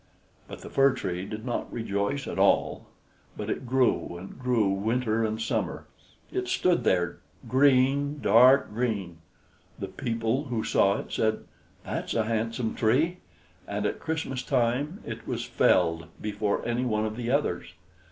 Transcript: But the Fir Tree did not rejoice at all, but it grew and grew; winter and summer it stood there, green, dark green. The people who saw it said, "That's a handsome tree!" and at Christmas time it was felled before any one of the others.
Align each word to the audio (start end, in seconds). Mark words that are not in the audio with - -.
But 0.47 0.61
the 0.61 0.69
Fir 0.71 0.93
Tree 0.95 1.27
did 1.27 1.45
not 1.45 1.71
rejoice 1.71 2.25
at 2.27 2.39
all, 2.39 2.87
but 3.37 3.51
it 3.51 3.67
grew 3.67 4.17
and 4.17 4.39
grew; 4.39 4.67
winter 4.69 5.23
and 5.23 5.39
summer 5.39 5.85
it 6.31 6.47
stood 6.47 6.83
there, 6.83 7.19
green, 7.47 8.19
dark 8.19 8.73
green. 8.73 9.19
The 9.77 9.89
people 9.89 10.45
who 10.45 10.63
saw 10.63 10.97
it 10.97 11.11
said, 11.11 11.43
"That's 11.83 12.15
a 12.15 12.23
handsome 12.25 12.73
tree!" 12.73 13.17
and 13.67 13.85
at 13.85 13.99
Christmas 13.99 14.41
time 14.41 15.03
it 15.05 15.27
was 15.27 15.45
felled 15.45 16.07
before 16.19 16.65
any 16.65 16.83
one 16.83 17.05
of 17.05 17.15
the 17.15 17.29
others. 17.29 17.75